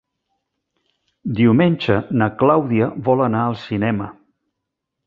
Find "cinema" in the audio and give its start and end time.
3.69-4.11